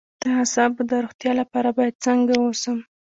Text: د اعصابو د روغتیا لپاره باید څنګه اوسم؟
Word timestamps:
د 0.21 0.23
اعصابو 0.39 0.81
د 0.91 0.91
روغتیا 1.03 1.31
لپاره 1.41 1.69
باید 1.77 2.01
څنګه 2.05 2.33
اوسم؟ 2.45 2.77